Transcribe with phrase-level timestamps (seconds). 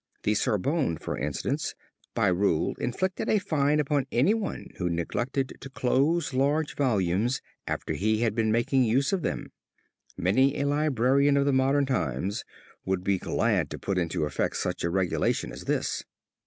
[0.23, 1.75] The Sorbonne for instance
[2.15, 8.21] by rule inflicted a fine upon anyone who neglected to close large volumes after he
[8.21, 9.51] had been making use of them.
[10.17, 12.43] Many a librarian of the modern times
[12.83, 16.03] would be glad to put into effect such a regulation as this.